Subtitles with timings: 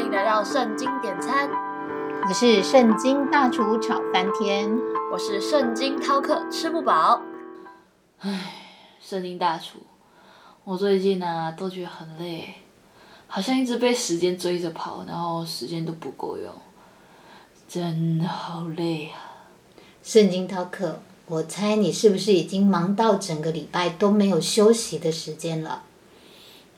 [0.00, 1.50] 欢迎来到圣经点餐，
[2.26, 4.74] 我是圣经大厨炒翻天，
[5.12, 7.20] 我是圣经饕客吃不饱。
[8.20, 8.54] 唉，
[8.98, 9.80] 圣经大厨，
[10.64, 12.54] 我最近呢都觉得很累，
[13.26, 16.50] 好像一直被时间追着跑，然后时间都不够用，
[17.68, 19.44] 真的好累啊！
[20.02, 25.82] 圣经饕客，我猜你是不是已经忙到整个礼拜都没有休息的时间了？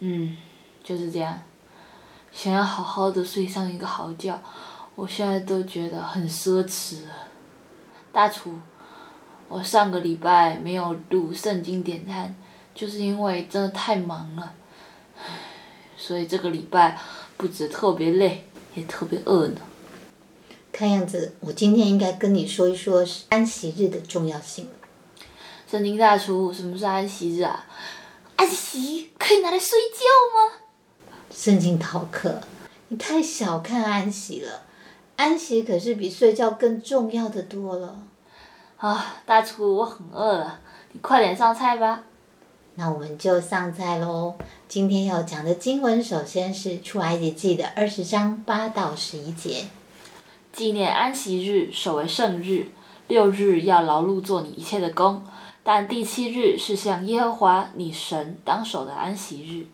[0.00, 0.36] 嗯，
[0.82, 1.38] 就是这样。
[2.32, 4.36] 想要好好的睡上一个好觉，
[4.94, 7.14] 我现在都觉得很奢侈了。
[8.10, 8.58] 大厨，
[9.48, 12.34] 我上个礼拜没有录圣经点餐，
[12.74, 14.54] 就是因为真的太忙了，
[15.96, 16.98] 所以这个礼拜
[17.36, 19.60] 不止特别累，也特别饿呢。
[20.72, 24.68] 看样子，我今天应该跟你说一说安息日的重要性。
[25.70, 27.66] 圣经大厨，什么是安息日啊？
[28.36, 30.04] 安息可以拿来睡觉
[30.34, 30.61] 吗？
[31.34, 32.40] 圣经逃课，
[32.88, 34.62] 你太小看安息了，
[35.16, 37.96] 安息可是比睡觉更重要的多了。
[38.76, 40.60] 啊，大厨，我很饿了，
[40.92, 42.02] 你快点上菜吧。
[42.74, 44.34] 那我们就上菜喽。
[44.68, 49.66] 今天要讲的经文，首先是出埃及记的二十章八到十一节。
[50.52, 52.68] 纪念安息日，守为圣日。
[53.08, 55.22] 六日要劳碌做你一切的工，
[55.62, 59.66] 但第七日是向耶和华你神当守的安息日。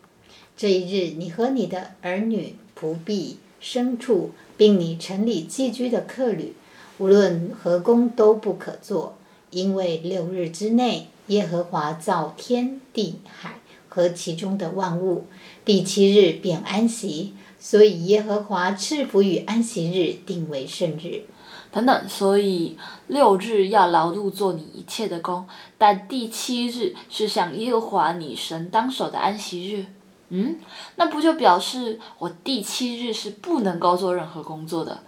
[0.59, 6.53] 这一日，你和你的儿女、仆婢、牲畜，并你城里寄居的客旅，
[6.97, 9.15] 无论何工都不可做，
[9.51, 15.27] 因为六日之内，耶和华造天地海和其中的万物，
[15.63, 21.23] 第七日便安息，所以耶和华赐福与安息日，定为圣日。
[21.71, 22.75] 等等，所以
[23.07, 29.85] 六日要劳碌做你一切的工，但第七日是向耶和华你神当守的安息日。
[30.29, 30.57] 嗯，
[30.95, 35.03] 那不就表示我第七日是不能够做任何工作的？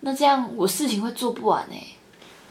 [0.00, 1.76] 那这样我事情会做不完呢。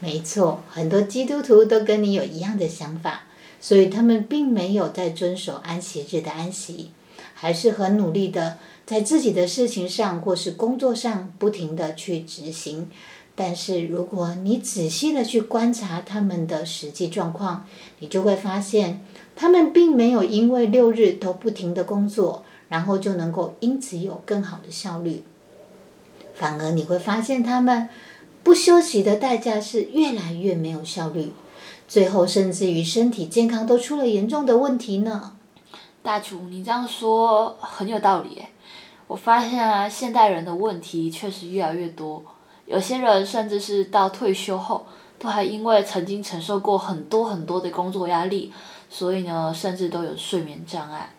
[0.00, 3.22] 没错，很多基督徒都跟你有一样的想法，
[3.60, 6.90] 所以他们并没有在遵守安息日的安息，
[7.32, 12.90] 还是很努力的在自己的事情上或是工作上不停的去执行。
[13.34, 17.66] 但是如果你仔细的去观察他们的实际状况，
[17.98, 19.04] 你就会发现。
[19.36, 25.24] 他们并没有因为六日都不停的工作，然后就能够因此有更好的效率。
[26.34, 27.88] 反而你会发现，他们
[28.44, 31.32] 不休息的代价是越来越没有效率，
[31.88, 35.32] 最后甚至于身体健康都出了严重的问题呢。
[36.00, 38.40] 大厨，你这样说很有道理
[39.08, 42.22] 我发现啊，现代人的问题确实越来越多，
[42.66, 44.86] 有些人甚至是到退休后，
[45.18, 48.52] 都还因为曾经承受过很多很多的工作压力。
[48.90, 51.10] 所以呢，甚至都有睡眠障碍。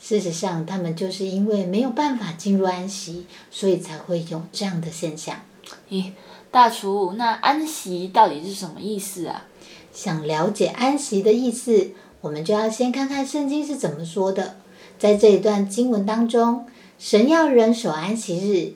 [0.00, 5.36] 事实上，他们就是因为没有办法进入安息，所以才会有这样的现象。
[5.90, 6.12] 咦，
[6.50, 9.44] 大厨，那安息到底是什么意思啊？
[9.92, 11.90] 想了解安息的意思，
[12.22, 14.56] 我们就要先看看圣经是怎么说的。
[14.98, 16.66] 在这一段经文当中，
[16.98, 18.72] 神要人守安息日，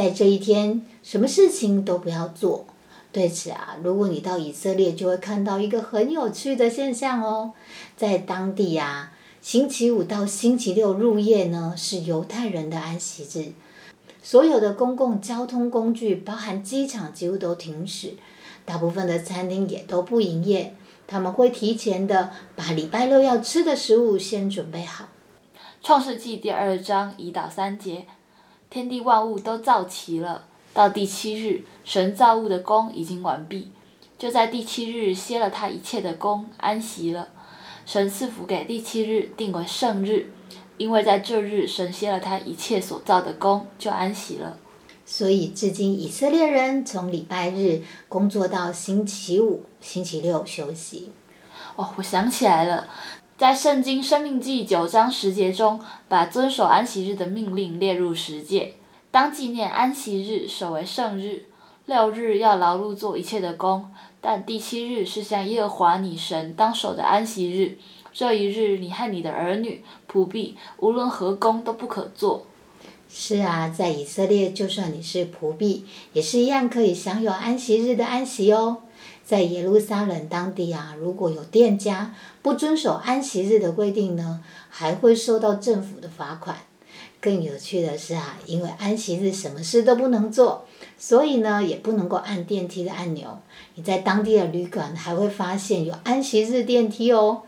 [0.00, 2.64] 在这一天，什么事情都不要做。
[3.12, 7.52] 对此啊，如果你到以色列，就会看到一个很有趣的现象哦。
[7.98, 9.12] 在当地啊，
[9.42, 13.52] 星期五到星期六入夜呢，是犹太人的安息日，
[14.22, 18.14] 所有的公共交通工具，包含机场，几乎都停驶，
[18.64, 20.74] 大部分的餐厅也都不营业。
[21.06, 25.08] 他们会提前的把礼拜六要吃的食物先准备好。
[25.82, 28.06] 创世纪第二章一到三节，
[28.70, 30.44] 天地万物都造齐了。
[30.72, 33.72] 到第七日，神造物的功已经完毕，
[34.16, 37.28] 就在第七日歇了他一切的功，安息了。
[37.84, 40.32] 神赐福给第七日，定为圣日，
[40.76, 44.56] 因为在这日神歇了他一切所造的功，就安息了。
[45.04, 51.10] 所以至今以色列人从礼拜日工作到星期五、星期六休息。
[51.74, 52.88] 哦，我想起来了，
[53.40, 55.80] 在圣经生命记九章十节中，
[56.10, 58.74] 把遵守安息日的命令列入十诫。
[59.10, 61.44] 当纪念安息日，守为圣日。
[61.86, 63.90] 六日要劳碌做一切的工，
[64.20, 67.78] 但第七日是向耶和华你神当守的安息日。
[68.12, 69.82] 这一日，你和你的儿女、
[70.12, 72.44] 仆婢，无论何工都不可做。
[73.08, 78.82] 是啊，在以色列，就算你是仆婢，也是一样可以享有安息日的安息哦。
[79.30, 82.12] 在耶路撒冷当地啊，如果有店家
[82.42, 86.56] 不遵守安息日的规定呢，还会受到政府的罚款。
[87.20, 90.66] 更有趣的是啊，因为安息日什么事都不能做，
[90.98, 93.38] 所以呢也不能够按电梯的按钮。
[93.76, 97.42] 你在当地的旅馆还会发现有安息日电梯哦。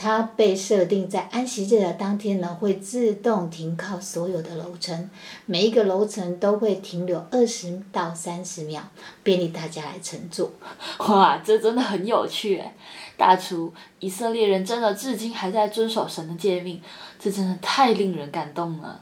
[0.00, 5.10] 它被设定在安息日的当天呢，会自动停靠所有的楼层，
[5.44, 8.80] 每一个楼层都会停留二十到三十秒，
[9.24, 10.52] 便利大家来乘坐。
[11.08, 12.72] 哇，这真的很有趣诶！
[13.16, 16.80] 大厨，以色列人真的至今还在遵守神的诫命，
[17.18, 19.00] 这真的太令人感动了。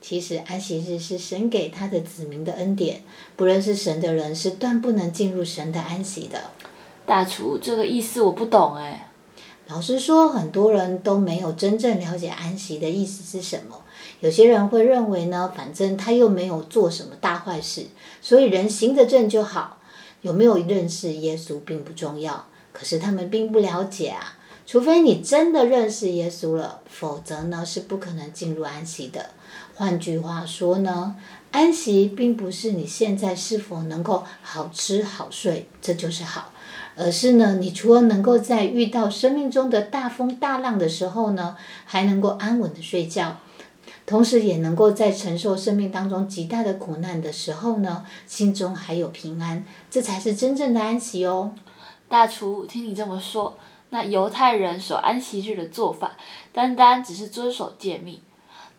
[0.00, 3.02] 其实安息日是神给他的子民的恩典，
[3.34, 6.40] 不认识神的人是断不能进入神的安息的。
[7.04, 9.00] 大厨，这个意思我不懂诶。
[9.68, 13.82] 老实说，很多人都没有真正了解安息的意思是什么。
[14.20, 17.86] 有些人会认为呢，反正他又没有做什么大坏事，
[18.22, 19.78] 所以人行得正就好。
[20.22, 24.38] 有没有认识耶稣并不重要，可是他们并不了解啊。
[24.66, 29.30] 除非你真的认识耶稣了，否则呢是不可能进入安息的。
[29.74, 31.16] 换句话说呢，
[31.50, 36.52] 安息并不是你现在是否能够好吃好睡，这就是好。
[36.96, 43.36] 而是呢，你除了能够在遇到生命中的大风大浪的时候呢，还能够安稳的睡觉，
[44.06, 51.52] 同时也能够在承受生命当中极大的苦难的时候呢，心中还有平安，这才是真正的安息哦。
[52.08, 53.58] 大厨，听你这么说，
[53.90, 56.16] 那犹太人守安息日的做法，
[56.52, 58.20] 单单只是遵守诫命，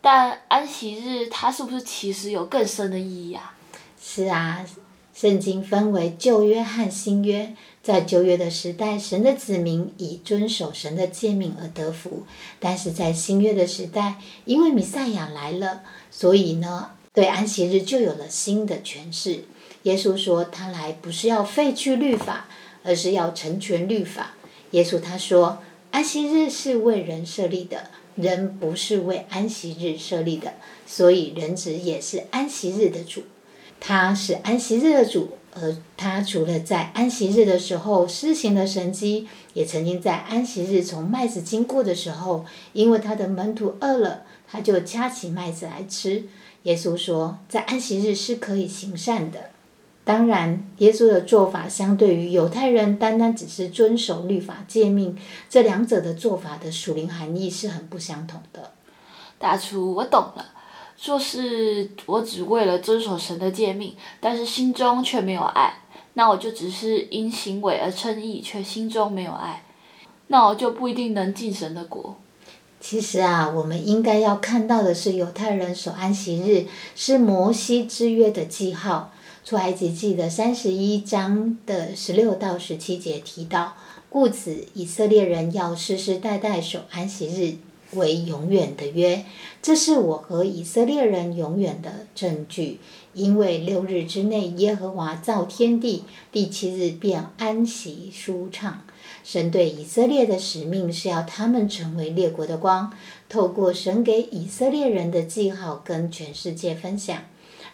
[0.02, 3.54] 但安息日它是不是其实有更深的意义啊？
[4.02, 4.66] 是啊，
[5.14, 7.54] 圣经分为旧约和新约。
[7.88, 12.26] 在旧约的时代，神的子民以遵守神的诫命而得福；
[12.60, 19.46] 但是在新约的时代，因为弥赛亚来了，所以呢，对安息日就有了新的诠释。
[19.84, 22.50] 耶稣说，他来不是要废去律法，
[22.84, 24.34] 而是要成全律法。
[24.72, 25.60] 耶稣他说，
[25.92, 30.56] 安息日是为人设立的，人不是为安息日设立的，
[30.86, 33.24] 所以人子也是安息日的主，
[33.80, 35.30] 他是安息日的主。
[35.62, 46.24] 而他除了在安息日的时候施行了神迹，也曾经在安息日从麦子经过的时候，因为他的门徒饿了，他就掐起麦子来吃。
[46.64, 49.52] 耶稣说，在安息日是可以行善的。
[50.04, 55.18] 当然，耶稣的做法相对于犹太人单单只是遵守律法诫命，
[55.50, 58.72] 这两者的做法的属灵含义是很不相同的。
[59.38, 60.46] 大厨，我懂了。
[60.98, 65.82] 说是我只为了遵守神的诫命，但是心中却没有爱，
[66.14, 69.64] 那我就只是因行为而称义，却心中没有爱，
[70.28, 72.18] 那我就不一定能进神的国。
[72.80, 79.12] 其实啊，我们应该要看到的是，犹太人守安息日是摩西之约的记号。
[79.44, 83.76] 出埃及记的三十一章的十六到十七节提到，
[84.10, 87.56] 故此以色列人要世世代代守安息日。
[87.94, 89.24] 为永远的约，
[89.62, 92.80] 这是我和以色列人永远的证据。
[93.14, 98.82] 因为六日之内，耶和华造天地，第七日便安息舒畅。
[99.24, 102.94] 神对以色列的使命是要他们成为列国的光，
[103.28, 107.18] 透过神给以色列人的记号，跟全世界分享。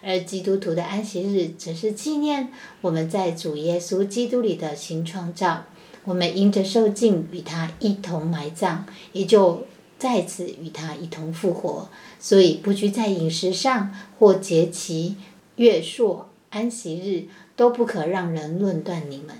[0.01, 2.49] 而基督徒的安息日，则是纪念
[2.81, 5.63] 我们在主耶稣基督里的新创造。
[6.05, 9.65] 我们因着受尽与他一同埋葬，也就。
[10.03, 11.87] 再次与他一同复活，
[12.19, 13.89] 所以不拘在饮食上
[14.19, 15.15] 或节期、
[15.55, 19.33] 月朔、安息日，都不可让人论断你们。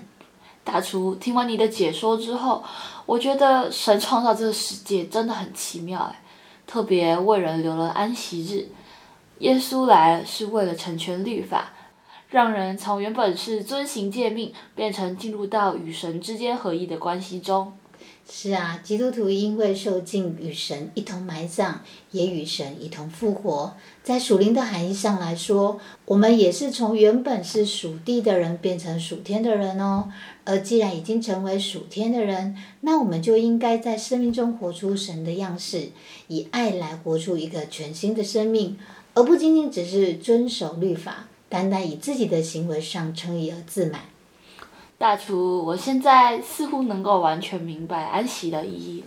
[0.64, 2.64] 大厨，听完你的解说之后，
[3.04, 6.22] 我觉得神创造这个世界真的很奇妙哎，
[6.66, 8.68] 特别为人留了安息日。
[9.40, 11.74] 耶稣来是为了成全律法，
[12.30, 17.74] 让人从原本是遵行诫命，变成进入到与神之间合一的关系中。
[18.26, 21.74] 是啊，基督徒因为受尽与神一同埋葬，
[22.10, 23.74] 也与神一同复活。
[24.02, 30.10] 在属灵的含义上来说，我们也是从原本是属地的人变成属天的人哦。
[30.44, 35.90] 而既然已经成为属天的人，那我们就应该在生命中活出神的样式，
[36.28, 38.78] 以爱来活出一个全新的生命，
[39.12, 44.00] 而不仅仅只是遵守律法，单单以自己的行为上称义而自满。
[44.96, 49.06] 大厨，我现在似乎能够完全明白安息的意义了。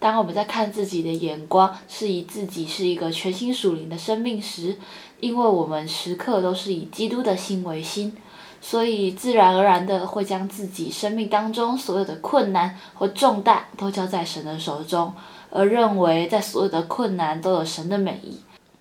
[0.00, 4.76] 当我们在看自己的眼光是以自己是一个全新属灵的生命时，
[5.20, 8.14] 因为我们时刻都是以基督的心为心，
[8.60, 15.14] 所以自然而然的会将自己生命当中所有的困难和重担都交在神的手中，
[15.48, 18.40] 而认为在所有的困难都有神的美意，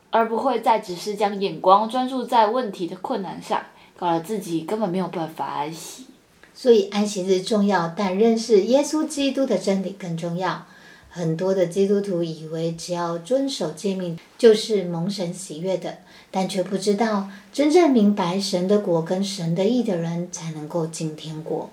[0.09, 3.61] 而不会再只是将眼光专注在问题的困难上，
[3.95, 6.07] 搞得自己根本没有办法安息。
[6.53, 10.65] 所以安息日重要，但认识耶稣基督的真理更重要。
[11.09, 15.99] 很多的基督徒以为只要遵守诫命就是蒙神喜悦的，
[16.31, 21.69] 但却不知道真正明白神的国跟神的义的人才能够进天国。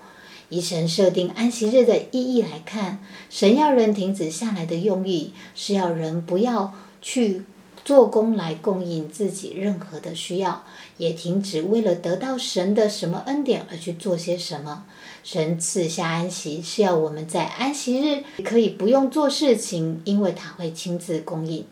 [0.49, 7.43] 以神设定安息日的意义来看，神要人停止下来的用意，是要人不要去
[7.83, 10.63] 做工来供应自己任何的需要，
[10.97, 14.85] 也停止为了得到神的什么恩典而去做些什么。
[15.23, 21.65] 神赐下安息，是要我们在安息日可以不用做事情，因为他会亲自供应。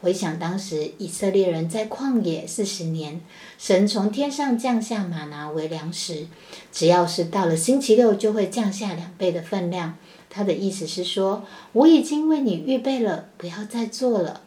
[0.00, 3.20] 回想当时以色列人在旷野四十年，
[3.58, 6.26] 神从天上降下玛拿为粮食，
[6.70, 9.96] 只要是到了星期六，就会降下两倍的分量。
[10.28, 14.42] 他的意思是说，我已经为你预备了，不要再做了。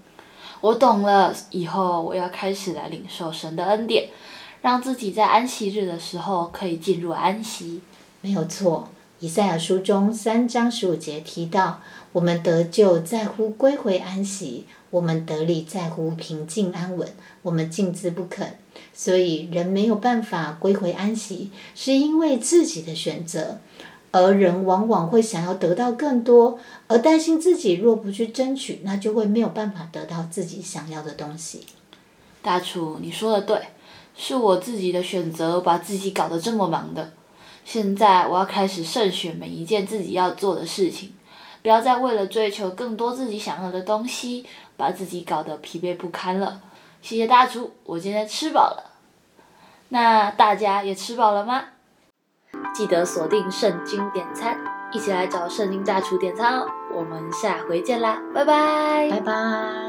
[0.62, 4.10] 我懂了，以后我要开始来领受神的恩典，
[4.62, 7.82] 让自己在安息日的时候可以进入安息。
[8.22, 8.89] 没有错，
[9.20, 14.66] 以赛亚书中三章十五节提到，我们得救在乎归回安息。
[14.92, 17.08] 我们得力在乎平静安稳，
[17.44, 18.56] 我们静之不肯，
[18.92, 23.60] 所以人没有办法归回安息，是因为自己的选择。
[24.12, 31.66] 而人往往会想要得到更多，而担心自己若不去争取，那就会没有办法得到自己想要的东西。
[32.42, 33.62] 大厨，你说的对，
[34.16, 37.12] 是我自己的选择，把自己搞得这么忙的。
[37.66, 41.13] 现在我要开始慎选每一件自己要做的事情。
[41.62, 44.46] 不要再为了追求更多自己想要的东西，
[44.78, 46.62] 把自己搞得疲惫不堪了。
[47.01, 48.92] 谢谢大厨，我今天吃饱了。
[49.89, 51.66] 那大家也吃饱了吗？
[52.74, 54.58] 记得锁定圣经点餐，
[54.91, 56.68] 一起来找圣经大厨点餐哦。
[56.94, 59.88] 我们下回见啦，拜拜，拜拜。